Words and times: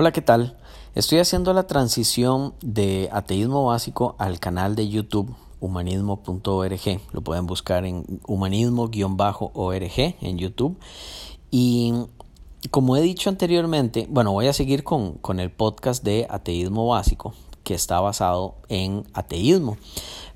Hola, 0.00 0.12
¿qué 0.12 0.22
tal? 0.22 0.56
Estoy 0.94 1.18
haciendo 1.18 1.52
la 1.52 1.66
transición 1.66 2.54
de 2.62 3.08
ateísmo 3.10 3.66
básico 3.66 4.14
al 4.18 4.38
canal 4.38 4.76
de 4.76 4.88
YouTube 4.88 5.34
humanismo.org. 5.58 7.00
Lo 7.10 7.20
pueden 7.22 7.46
buscar 7.46 7.84
en 7.84 8.04
humanismo-org 8.28 9.98
en 10.20 10.38
YouTube. 10.38 10.78
Y 11.50 11.94
como 12.70 12.96
he 12.96 13.00
dicho 13.00 13.28
anteriormente, 13.28 14.06
bueno, 14.08 14.30
voy 14.30 14.46
a 14.46 14.52
seguir 14.52 14.84
con, 14.84 15.14
con 15.14 15.40
el 15.40 15.50
podcast 15.50 16.04
de 16.04 16.28
ateísmo 16.30 16.86
básico, 16.86 17.34
que 17.64 17.74
está 17.74 17.98
basado 17.98 18.54
en 18.68 19.02
ateísmo. 19.14 19.78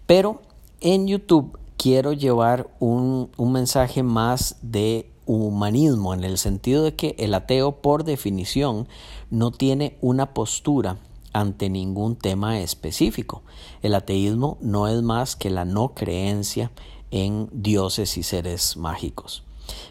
Pero 0.07 0.43
en 0.81 1.07
YouTube 1.07 1.57
quiero 1.77 2.13
llevar 2.13 2.69
un, 2.81 3.31
un 3.37 3.53
mensaje 3.53 4.03
más 4.03 4.57
de 4.61 5.12
humanismo, 5.27 6.15
en 6.15 6.25
el 6.25 6.39
sentido 6.39 6.85
de 6.85 6.95
que 6.95 7.15
el 7.19 7.35
ateo 7.35 7.81
por 7.81 8.05
definición 8.05 8.89
no 9.31 9.51
tiene 9.51 9.97
una 10.01 10.35
postura 10.35 10.99
ante 11.33 11.71
ningún 11.71 12.17
tema 12.17 12.61
específico. 12.61 13.43
El 13.83 13.95
ateísmo 13.95 14.59
no 14.61 14.89
es 14.89 15.03
más 15.03 15.37
que 15.37 15.51
la 15.51 15.65
no 15.65 15.95
creencia 15.95 16.71
en 17.11 17.49
dioses 17.53 18.17
y 18.17 18.23
seres 18.23 18.77
mágicos. 18.77 19.45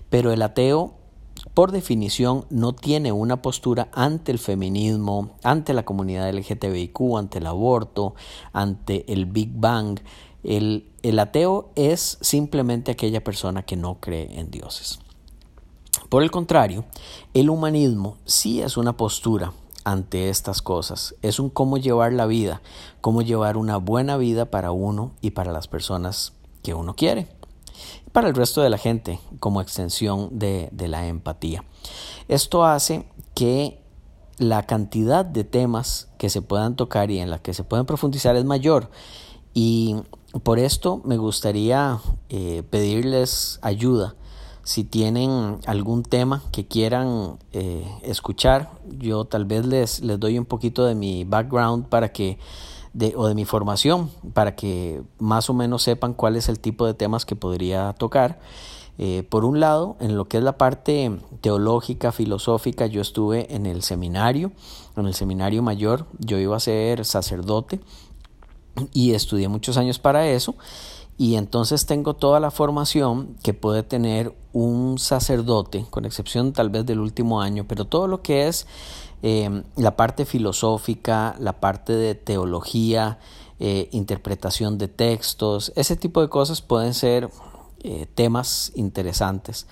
Pero 0.09 0.31
el 0.31 0.41
ateo, 0.41 0.95
por 1.53 1.72
definición, 1.72 2.45
no 2.50 2.73
tiene 2.73 3.11
una 3.11 3.41
postura 3.41 3.89
ante 3.94 4.31
el 4.31 4.39
feminismo, 4.39 5.36
ante 5.44 5.73
la 5.73 5.86
comunidad 5.86 6.31
LGTBIQ, 6.34 7.17
ante 7.17 7.39
el 7.39 7.48
aborto, 7.48 8.16
ante 8.53 9.11
el 9.11 9.25
Big 9.25 9.52
Bang. 9.53 10.00
El, 10.44 10.89
el 11.03 11.20
ateo 11.20 11.72
es 11.75 12.17
simplemente 12.22 12.91
aquella 12.91 13.23
persona 13.23 13.63
que 13.63 13.75
no 13.75 14.00
cree 14.00 14.39
en 14.39 14.50
dioses. 14.50 15.00
Por 16.11 16.23
el 16.23 16.29
contrario, 16.29 16.83
el 17.33 17.49
humanismo 17.49 18.17
sí 18.25 18.61
es 18.61 18.75
una 18.75 18.97
postura 18.97 19.53
ante 19.85 20.27
estas 20.27 20.61
cosas, 20.61 21.15
es 21.21 21.39
un 21.39 21.49
cómo 21.49 21.77
llevar 21.77 22.11
la 22.11 22.25
vida, 22.25 22.61
cómo 22.99 23.22
llevar 23.22 23.55
una 23.55 23.77
buena 23.77 24.17
vida 24.17 24.44
para 24.44 24.71
uno 24.71 25.13
y 25.21 25.31
para 25.31 25.53
las 25.53 25.69
personas 25.69 26.33
que 26.63 26.73
uno 26.73 26.97
quiere, 26.97 27.30
para 28.11 28.27
el 28.27 28.36
resto 28.36 28.61
de 28.61 28.69
la 28.69 28.77
gente 28.77 29.21
como 29.39 29.61
extensión 29.61 30.38
de, 30.38 30.67
de 30.73 30.89
la 30.89 31.08
empatía. 31.08 31.63
Esto 32.27 32.66
hace 32.66 33.05
que 33.33 33.81
la 34.38 34.64
cantidad 34.64 35.23
de 35.23 35.45
temas 35.45 36.09
que 36.17 36.30
se 36.30 36.41
puedan 36.41 36.75
tocar 36.75 37.09
y 37.09 37.19
en 37.19 37.30
la 37.30 37.39
que 37.39 37.53
se 37.53 37.64
pueden 37.64 37.86
profundizar 37.86 38.36
es 38.36 38.43
mayor. 38.43 38.91
Y 39.53 39.95
por 40.43 40.59
esto 40.59 41.02
me 41.05 41.16
gustaría 41.16 41.99
eh, 42.27 42.64
pedirles 42.69 43.59
ayuda 43.61 44.16
si 44.64 44.84
tienen 44.84 45.59
algún 45.66 46.04
tema 46.04 46.44
que 46.52 46.67
quieran 46.67 47.38
eh, 47.52 47.86
escuchar, 48.04 48.72
yo 49.00 49.26
tal 49.26 49.45
vez 49.45 49.66
les, 49.66 50.02
les 50.02 50.20
doy 50.20 50.38
un 50.38 50.45
poquito 50.45 50.86
de 50.86 50.95
mi 50.95 51.23
background 51.23 51.88
para 51.88 52.12
que 52.12 52.38
de, 52.94 53.14
o 53.16 53.28
de 53.28 53.36
mi 53.36 53.45
formación 53.45 54.09
para 54.34 54.56
que 54.56 55.02
más 55.17 55.50
o 55.50 55.54
menos 55.54 55.84
sepan 55.84 56.14
cuál 56.14 56.36
es 56.36 56.50
el 56.50 56.59
tipo 56.59 56.86
de 56.86 56.94
temas 56.94 57.26
que 57.26 57.36
podría 57.36 57.94
tocar. 57.94 58.39
Eh, 58.98 59.23
por 59.28 59.45
un 59.45 59.59
lado, 59.59 59.95
en 60.00 60.16
lo 60.16 60.26
que 60.26 60.38
es 60.38 60.44
la 60.44 60.58
parte 60.58 61.12
teológica, 61.39 62.12
filosófica, 62.12 62.86
yo 62.86 63.02
estuve 63.02 63.56
en 63.56 63.66
el 63.66 63.82
seminario, 63.82 64.52
en 64.95 65.08
el 65.08 65.16
seminario 65.16 65.64
mayor, 65.64 66.06
yo 66.20 66.38
iba 66.38 66.56
a 66.56 66.59
ser 66.59 67.06
sacerdote 67.06 67.80
y 68.94 69.14
estudié 69.14 69.48
muchos 69.48 69.78
años 69.78 69.98
para 69.98 70.28
eso 70.28 70.56
y 71.22 71.36
entonces 71.36 71.86
tengo 71.86 72.16
toda 72.16 72.39
la 72.39 72.50
formación 72.50 73.36
que 73.44 73.53
puede 73.53 73.83
tener 73.83 74.33
un 74.53 74.97
sacerdote, 74.97 75.86
con 75.91 76.05
excepción 76.05 76.52
tal 76.52 76.72
vez 76.72 76.83
del 76.83 77.00
último 77.00 77.44
año, 77.44 77.66
pero 77.67 77.86
todo 77.86 78.08
lo 78.08 78.23
que 78.23 78.47
es 78.47 78.66
eh, 79.22 79.61
la 79.75 79.95
parte 79.95 80.25
filosófica, 80.25 81.36
la 81.38 81.59
parte 81.59 81.94
de 81.94 82.16
teología, 82.16 83.19
eh, 83.59 83.88
interpretación 83.92 84.80
de 84.80 84.88
textos, 84.88 85.72
ese 85.75 85.95
tipo 85.95 86.22
de 86.23 86.30
cosas 86.30 86.64
pueden 86.64 86.95
ser 86.95 87.30
eh, 87.83 88.08
temas 88.15 88.71
interesantes. 88.73 89.67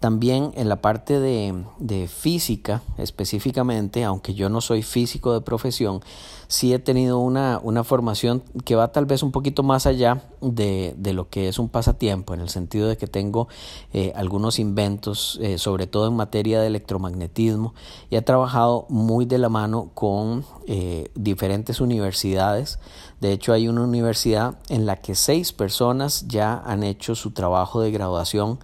También 0.00 0.52
en 0.56 0.70
la 0.70 0.80
parte 0.80 1.20
de, 1.20 2.08
física 2.08 2.80
específicamente, 2.96 4.02
aunque 4.02 4.32
yo 4.32 4.48
no 4.48 4.62
soy 4.62 4.82
físico 4.82 5.34
de 5.34 5.42
profesión, 5.42 6.00
sí 6.48 6.72
he 6.72 6.78
tenido 6.78 7.18
una, 7.18 7.60
una 7.62 7.84
formación 7.84 8.42
que 8.64 8.76
va 8.76 8.92
tal 8.92 9.04
vez 9.04 9.22
un 9.22 9.30
poquito 9.30 9.62
más 9.62 9.84
allá 9.84 10.22
de, 10.40 10.94
de, 10.96 11.12
lo 11.12 11.28
que 11.28 11.48
es 11.48 11.58
un 11.58 11.68
pasatiempo, 11.68 12.32
en 12.32 12.40
el 12.40 12.48
sentido 12.48 12.88
de 12.88 12.96
que 12.96 13.06
tengo 13.06 13.48
eh, 13.92 14.14
algunos 14.16 14.58
inventos, 14.58 15.38
eh, 15.42 15.58
sobre 15.58 15.86
todo 15.86 16.08
en 16.08 16.16
materia 16.16 16.62
de 16.62 16.68
electromagnetismo, 16.68 17.74
y 18.08 18.16
he 18.16 18.22
trabajado 18.22 18.86
muy 18.88 19.26
de 19.26 19.36
la 19.36 19.50
mano 19.50 19.90
con 19.92 20.46
eh, 20.66 21.10
diferentes 21.14 21.78
universidades. 21.78 22.78
De 23.20 23.32
hecho, 23.32 23.52
hay 23.52 23.68
una 23.68 23.82
universidad 23.82 24.56
en 24.70 24.86
la 24.86 24.96
que 24.96 25.14
seis 25.14 25.52
personas 25.52 26.26
ya 26.26 26.62
han 26.64 26.84
hecho 26.84 27.14
su 27.14 27.32
trabajo 27.32 27.82
de 27.82 27.90
graduación 27.90 28.58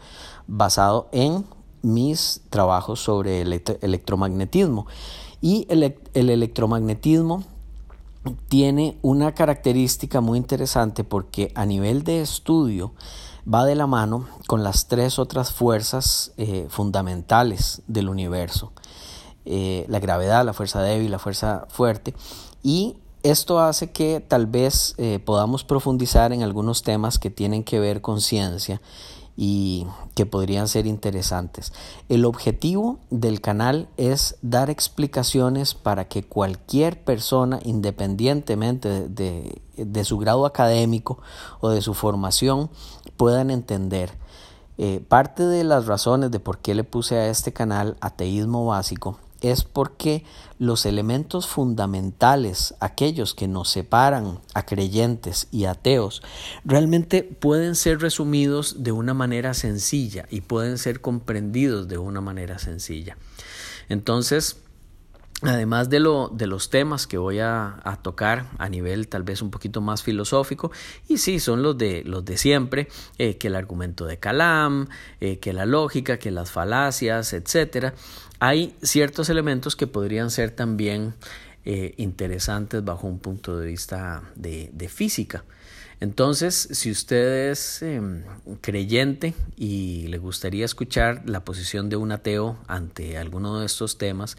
basado 0.46 1.08
en 1.12 1.44
mis 1.82 2.42
trabajos 2.50 3.00
sobre 3.00 3.42
el 3.42 3.62
electromagnetismo. 3.80 4.86
Y 5.40 5.66
el, 5.68 5.96
el 6.14 6.30
electromagnetismo 6.30 7.44
tiene 8.48 8.98
una 9.02 9.34
característica 9.34 10.20
muy 10.20 10.38
interesante 10.38 11.04
porque 11.04 11.52
a 11.54 11.64
nivel 11.64 12.02
de 12.02 12.22
estudio 12.22 12.92
va 13.52 13.64
de 13.64 13.76
la 13.76 13.86
mano 13.86 14.26
con 14.46 14.64
las 14.64 14.88
tres 14.88 15.18
otras 15.18 15.52
fuerzas 15.52 16.32
eh, 16.36 16.66
fundamentales 16.68 17.82
del 17.86 18.08
universo. 18.08 18.72
Eh, 19.44 19.86
la 19.88 20.00
gravedad, 20.00 20.44
la 20.44 20.52
fuerza 20.52 20.82
débil, 20.82 21.12
la 21.12 21.20
fuerza 21.20 21.66
fuerte. 21.68 22.14
Y 22.62 22.96
esto 23.22 23.60
hace 23.60 23.92
que 23.92 24.20
tal 24.26 24.46
vez 24.46 24.94
eh, 24.98 25.20
podamos 25.24 25.62
profundizar 25.62 26.32
en 26.32 26.42
algunos 26.42 26.82
temas 26.82 27.18
que 27.18 27.30
tienen 27.30 27.62
que 27.62 27.78
ver 27.78 28.00
con 28.00 28.20
ciencia 28.20 28.80
y 29.36 29.86
que 30.14 30.24
podrían 30.24 30.66
ser 30.66 30.86
interesantes. 30.86 31.72
El 32.08 32.24
objetivo 32.24 32.98
del 33.10 33.40
canal 33.40 33.88
es 33.96 34.36
dar 34.42 34.70
explicaciones 34.70 35.74
para 35.74 36.08
que 36.08 36.22
cualquier 36.22 37.04
persona, 37.04 37.60
independientemente 37.62 39.08
de, 39.08 40.04
su 40.04 40.18
grado 40.18 40.46
académico 40.46 41.18
o 41.60 41.68
de 41.68 41.82
su 41.82 41.92
formación, 41.92 42.70
puedan 43.16 43.50
entender. 43.50 44.12
Eh, 44.78 45.02
parte 45.06 45.42
de 45.42 45.64
las 45.64 45.86
razones 45.86 46.30
de 46.30 46.40
por 46.40 46.58
qué 46.58 46.74
le 46.74 46.84
puse 46.84 47.16
a 47.16 47.28
este 47.28 47.52
canal 47.52 47.96
ateísmo 48.00 48.66
básico 48.66 49.18
es 49.50 49.64
porque 49.64 50.24
los 50.58 50.86
elementos 50.86 51.46
fundamentales, 51.46 52.74
aquellos 52.80 53.34
que 53.34 53.48
nos 53.48 53.70
separan 53.70 54.40
a 54.54 54.64
creyentes 54.64 55.48
y 55.50 55.64
ateos, 55.64 56.22
realmente 56.64 57.22
pueden 57.22 57.74
ser 57.74 58.00
resumidos 58.00 58.82
de 58.82 58.92
una 58.92 59.14
manera 59.14 59.54
sencilla 59.54 60.26
y 60.30 60.40
pueden 60.40 60.78
ser 60.78 61.00
comprendidos 61.00 61.88
de 61.88 61.98
una 61.98 62.20
manera 62.20 62.58
sencilla. 62.58 63.16
Entonces, 63.88 64.56
Además 65.46 65.88
de, 65.88 66.00
lo, 66.00 66.28
de 66.28 66.48
los 66.48 66.70
temas 66.70 67.06
que 67.06 67.18
voy 67.18 67.38
a, 67.38 67.80
tocar 68.02 68.46
a 68.58 68.68
nivel 68.68 69.06
tal 69.06 69.22
vez 69.22 69.42
un 69.42 69.52
poquito 69.52 69.80
más 69.80 70.02
filosófico, 70.02 70.72
y 71.06 71.18
sí, 71.18 71.38
son 71.38 71.62
los 71.62 71.78
de, 71.78 72.04
siempre, 72.36 72.88
eh, 73.18 73.36
que 73.36 73.46
el 73.46 73.54
argumento 73.54 74.06
de 74.06 74.18
Calam, 74.18 74.88
eh, 75.20 75.38
que 75.38 75.52
la 75.52 75.64
lógica, 75.64 76.18
que 76.18 76.32
las 76.32 76.50
falacias, 76.50 77.32
etc. 77.32 77.94
Hay 78.40 78.74
ciertos 78.82 79.28
elementos 79.28 79.76
que 79.76 79.86
podrían 79.86 80.32
ser 80.32 80.50
también 80.50 81.14
eh, 81.64 81.94
interesantes 81.96 82.84
bajo 82.84 83.06
un 83.06 83.20
punto 83.20 83.56
de 83.56 83.66
vista 83.68 84.22
de 84.34 84.88
física. 84.88 85.44
Entonces, 86.00 86.68
si 86.72 86.90
usted 86.90 87.50
es 87.50 87.82
em, 87.82 88.22
creyente 88.60 89.34
y 89.56 90.06
le 90.08 90.18
gustaría 90.18 90.64
escuchar 90.64 91.22
la 91.24 91.44
posición 91.44 91.88
de 91.88 91.96
un 91.96 92.12
ateo 92.12 92.58
ante 92.68 93.16
alguno 93.16 93.60
de 93.60 93.66
estos 93.66 93.96
temas, 93.96 94.36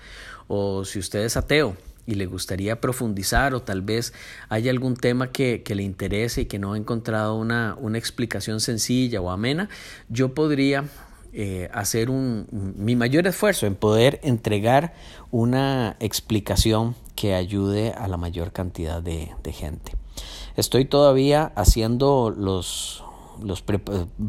o 0.47 0.85
si 0.85 0.99
usted 0.99 1.25
es 1.25 1.35
ateo 1.35 1.75
y 2.05 2.15
le 2.15 2.27
gustaría 2.27 2.79
profundizar 2.79 3.53
o 3.53 3.61
tal 3.61 3.81
vez 3.81 4.13
haya 4.49 4.71
algún 4.71 4.95
tema 4.95 5.31
que, 5.31 5.63
le 5.67 5.83
interese 5.83 6.41
y 6.41 6.45
que 6.45 6.59
no 6.59 6.73
ha 6.73 6.77
encontrado 6.77 7.35
una, 7.35 7.75
una 7.79 7.97
explicación 7.97 8.59
sencilla 8.59 9.19
o 9.19 9.31
amena, 9.31 9.67
yo 10.09 10.33
podría 10.33 10.85
eh, 11.33 11.69
hacer 11.73 12.09
un, 12.09 12.47
mi 12.77 12.95
mayor 12.95 13.27
esfuerzo 13.27 13.65
en 13.65 13.75
poder 13.75 14.19
entregar 14.23 14.93
una 15.31 15.97
explicación 15.99 16.95
que 17.17 17.35
ayude 17.35 17.91
a 17.91 18.07
la 18.07 18.15
mayor 18.15 18.53
cantidad 18.53 19.01
de 19.01 19.51
gente. 19.51 19.91
Estoy 20.57 20.85
todavía 20.85 21.51
haciendo 21.55 22.33
los, 22.35 23.03
los 23.43 23.63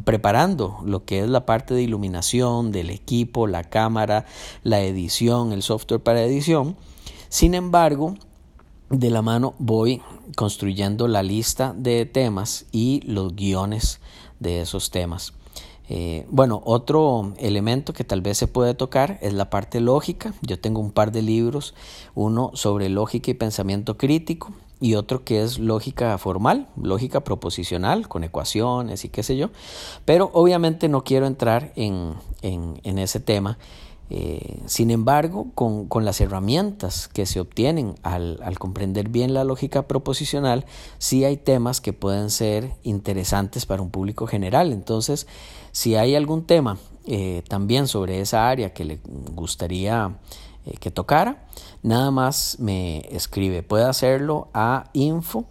preparando 0.04 0.78
lo 0.84 1.06
que 1.06 1.20
es 1.20 1.28
la 1.28 1.46
parte 1.46 1.72
de 1.72 1.82
iluminación 1.82 2.70
del 2.70 2.90
equipo, 2.90 3.46
la 3.46 3.64
cámara, 3.64 4.26
la 4.62 4.80
edición, 4.82 5.52
el 5.52 5.62
software 5.62 6.02
para 6.02 6.22
edición. 6.22 6.76
Sin 7.30 7.54
embargo, 7.54 8.14
de 8.90 9.08
la 9.08 9.22
mano 9.22 9.54
voy 9.58 10.02
construyendo 10.36 11.08
la 11.08 11.22
lista 11.22 11.74
de 11.74 12.04
temas 12.04 12.66
y 12.72 13.00
los 13.06 13.34
guiones 13.34 14.00
de 14.38 14.60
esos 14.60 14.90
temas. 14.90 15.32
Eh, 15.90 16.26
bueno, 16.30 16.62
otro 16.64 17.32
elemento 17.38 17.92
que 17.92 18.04
tal 18.04 18.20
vez 18.20 18.36
se 18.36 18.46
puede 18.46 18.74
tocar 18.74 19.18
es 19.22 19.32
la 19.32 19.50
parte 19.50 19.80
lógica. 19.80 20.34
Yo 20.42 20.60
tengo 20.60 20.80
un 20.80 20.92
par 20.92 21.12
de 21.12 21.22
libros, 21.22 21.74
uno 22.14 22.50
sobre 22.54 22.88
lógica 22.88 23.30
y 23.30 23.34
pensamiento 23.34 23.96
crítico 23.96 24.52
y 24.80 24.94
otro 24.94 25.24
que 25.24 25.42
es 25.42 25.58
lógica 25.58 26.16
formal, 26.18 26.68
lógica 26.80 27.24
proposicional, 27.24 28.06
con 28.06 28.22
ecuaciones 28.22 29.04
y 29.04 29.08
qué 29.08 29.22
sé 29.22 29.36
yo. 29.36 29.50
Pero 30.04 30.30
obviamente 30.34 30.88
no 30.88 31.04
quiero 31.04 31.26
entrar 31.26 31.72
en, 31.74 32.14
en 32.42 32.98
ese 32.98 33.18
tema 33.18 33.58
eh, 34.10 34.62
sin 34.66 34.90
embargo, 34.90 35.48
con, 35.54 35.88
las 36.04 36.20
herramientas 36.20 37.08
que 37.08 37.26
se 37.26 37.40
obtienen 37.40 37.96
al, 38.02 38.58
comprender 38.58 39.08
bien 39.10 39.34
la 39.34 39.44
lógica 39.44 39.86
proposicional, 39.86 40.64
sí 40.98 41.24
hay 41.24 41.36
temas 41.36 41.80
que 41.80 41.92
pueden 41.92 42.30
ser 42.30 42.72
interesantes 42.84 43.66
para 43.66 43.82
un 43.82 43.90
público 43.90 44.26
general. 44.26 44.72
Entonces, 44.72 45.26
si 45.72 45.96
hay 45.96 46.14
algún 46.14 46.46
tema 46.46 46.78
eh, 47.06 47.42
también 47.48 47.86
sobre 47.86 48.20
esa 48.20 48.48
área 48.48 48.72
que 48.72 48.84
le 48.84 48.98
gustaría 49.34 50.16
eh, 50.64 50.76
que 50.80 50.90
tocara, 50.90 51.46
nada 51.82 52.10
más 52.10 52.56
me 52.58 53.00
escribe. 53.10 53.62
Puede 53.62 53.84
hacerlo 53.84 54.48
a 54.54 54.90
info 54.94 55.44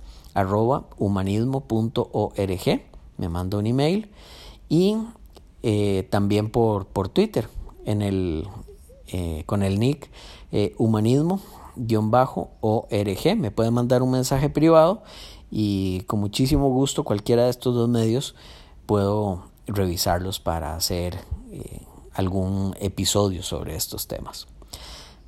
me 3.18 3.30
manda 3.30 3.58
un 3.58 3.66
email 3.66 4.10
y 4.70 4.98
también 6.10 6.52
por 6.52 7.10
Twitter 7.10 7.50
en 7.88 8.04
el, 8.04 8.48
eh, 9.08 9.42
con 9.48 9.64
el 9.64 9.80
nick 9.80 10.12
eh, 10.52 10.76
humanismo-org. 10.78 13.38
Me 13.38 13.50
pueden 13.50 13.74
mandar 13.74 14.04
un 14.04 14.12
mensaje 14.12 14.50
privado 14.50 15.02
y 15.50 16.02
con 16.02 16.20
muchísimo 16.20 16.70
gusto 16.70 17.04
cualquiera 17.04 17.46
de 17.46 17.50
estos 17.50 17.74
dos 17.74 17.90
medios 17.90 18.36
puedo 18.86 19.46
revisarlos 19.66 20.42
para 20.42 20.76
hacer 20.76 21.18
eh, 21.52 21.82
algún 22.14 22.76
episodio 22.80 23.42
sobre 23.42 23.76
estos 23.76 24.08
temas. 24.08 24.48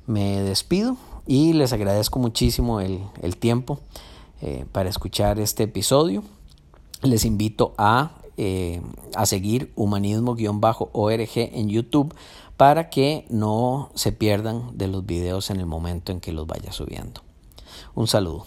Me 0.06 0.42
despido 0.42 0.96
y 1.26 1.54
les 1.54 1.72
agradezco 1.72 2.18
muchísimo 2.18 2.80
el, 2.80 3.00
el 3.22 3.36
tiempo 3.36 3.80
para 4.72 4.88
escuchar 4.88 5.38
este 5.38 5.64
episodio. 5.64 6.24
Les 7.02 7.26
invito 7.26 7.74
a 7.76 8.12
eh, 8.42 8.80
a 9.14 9.26
seguir 9.26 9.70
humanismo-org 9.76 11.30
en 11.34 11.68
YouTube 11.68 12.14
para 12.56 12.88
que 12.88 13.26
no 13.28 13.90
se 13.94 14.12
pierdan 14.12 14.78
de 14.78 14.88
los 14.88 15.04
videos 15.04 15.50
en 15.50 15.60
el 15.60 15.66
momento 15.66 16.10
en 16.10 16.20
que 16.20 16.32
los 16.32 16.46
vaya 16.46 16.72
subiendo. 16.72 17.20
Un 17.94 18.06
saludo. 18.06 18.46